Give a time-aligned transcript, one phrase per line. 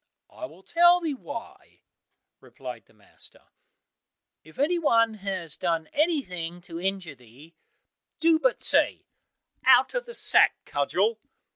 [0.31, 1.83] "I will tell thee why,"
[2.39, 3.43] replied the master;
[4.43, 7.53] "if any one has done anything to injure thee,
[8.19, 9.05] do but say,
[9.63, 11.19] 'Out of the sack, Cudgel!